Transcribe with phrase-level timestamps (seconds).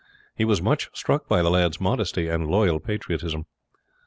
[0.35, 3.45] He was much struck by the lad's modesty and loyal patriotism.